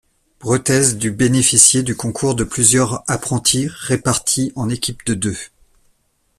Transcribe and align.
Bretez 0.39 0.95
dut 0.95 1.11
bénéficier 1.11 1.83
du 1.83 1.95
concours 1.95 2.33
de 2.33 2.43
plusieurs 2.43 3.03
apprentis 3.07 3.67
répartis 3.67 4.51
en 4.55 4.67
équipe 4.67 5.05
de 5.05 5.13
deux. 5.13 5.37